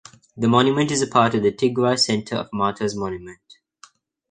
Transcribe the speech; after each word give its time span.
The 0.35 0.47
monument 0.47 0.89
is 0.89 1.03
a 1.03 1.07
part 1.07 1.35
of 1.35 1.43
the 1.43 1.51
Tigrai 1.51 1.95
Centre 1.99 2.37
of 2.37 2.49
Martyrs 2.51 2.95
Monument. 2.95 3.59